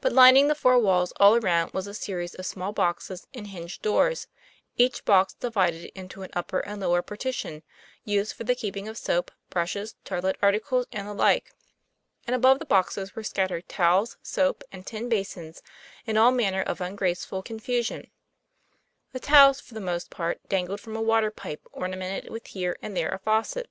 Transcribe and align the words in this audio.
But 0.00 0.14
lining 0.14 0.48
the 0.48 0.54
four 0.54 0.78
walls 0.78 1.12
all 1.20 1.36
around 1.36 1.74
was 1.74 1.86
a 1.86 1.92
series 1.92 2.34
of 2.34 2.46
small 2.46 2.72
boxes 2.72 3.26
with 3.34 3.46
hinged 3.48 3.82
doors, 3.82 4.26
each 4.78 5.04
box 5.04 5.34
di 5.34 5.48
vided 5.50 5.92
into 5.94 6.22
an 6.22 6.30
upper 6.32 6.60
and 6.60 6.80
lower 6.80 7.02
partition, 7.02 7.62
used 8.02 8.32
for 8.32 8.44
the 8.44 8.54
keeping 8.54 8.88
of 8.88 8.96
soap, 8.96 9.30
brushes, 9.50 9.94
toilet 10.06 10.36
articles, 10.40 10.86
and 10.90 11.06
the 11.06 11.12
like; 11.12 11.52
and 12.26 12.34
above 12.34 12.60
the 12.60 12.64
boxes 12.64 13.14
were 13.14 13.22
scattered 13.22 13.68
towels, 13.68 14.16
soap, 14.22 14.64
and 14.72 14.86
tin 14.86 15.10
basins 15.10 15.60
in 16.06 16.16
all 16.16 16.30
manner 16.32 16.62
of 16.62 16.80
ungraceful 16.80 17.42
confusion; 17.42 18.10
the 19.12 19.20
towels, 19.20 19.60
for 19.60 19.74
the 19.74 19.80
most 19.82 20.08
part, 20.08 20.40
dangling 20.48 20.78
from 20.78 20.96
a 20.96 21.02
water 21.02 21.30
pipe, 21.30 21.60
ornamented 21.72 22.30
with 22.30 22.46
here 22.46 22.78
and 22.80 22.96
there 22.96 23.10
a 23.10 23.18
faucet. 23.18 23.68